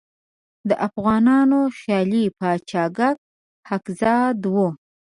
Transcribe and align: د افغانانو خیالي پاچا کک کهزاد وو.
د 0.69 0.71
افغانانو 0.87 1.59
خیالي 1.79 2.25
پاچا 2.37 2.83
کک 2.97 3.17
کهزاد 3.85 4.37
وو. 4.53 4.67